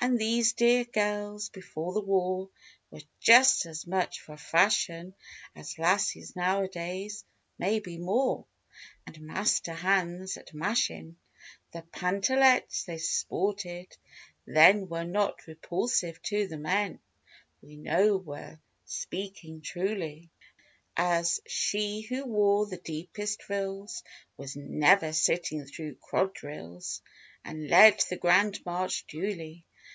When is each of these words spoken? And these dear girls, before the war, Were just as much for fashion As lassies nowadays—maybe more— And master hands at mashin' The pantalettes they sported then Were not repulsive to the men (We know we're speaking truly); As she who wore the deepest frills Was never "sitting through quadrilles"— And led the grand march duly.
And 0.00 0.16
these 0.16 0.52
dear 0.52 0.84
girls, 0.84 1.48
before 1.48 1.92
the 1.92 2.00
war, 2.02 2.50
Were 2.92 3.00
just 3.18 3.66
as 3.66 3.84
much 3.84 4.20
for 4.20 4.36
fashion 4.36 5.12
As 5.56 5.76
lassies 5.76 6.36
nowadays—maybe 6.36 7.98
more— 7.98 8.46
And 9.08 9.20
master 9.22 9.74
hands 9.74 10.36
at 10.36 10.54
mashin' 10.54 11.16
The 11.72 11.82
pantalettes 11.82 12.84
they 12.84 12.98
sported 12.98 13.96
then 14.46 14.88
Were 14.88 15.02
not 15.04 15.48
repulsive 15.48 16.22
to 16.22 16.46
the 16.46 16.58
men 16.58 17.00
(We 17.60 17.74
know 17.76 18.18
we're 18.18 18.60
speaking 18.84 19.62
truly); 19.62 20.30
As 20.96 21.40
she 21.48 22.02
who 22.02 22.24
wore 22.24 22.66
the 22.66 22.76
deepest 22.78 23.42
frills 23.42 24.04
Was 24.36 24.54
never 24.54 25.12
"sitting 25.12 25.64
through 25.66 25.96
quadrilles"— 25.96 27.00
And 27.44 27.66
led 27.68 27.98
the 28.08 28.16
grand 28.16 28.64
march 28.64 29.04
duly. 29.08 29.64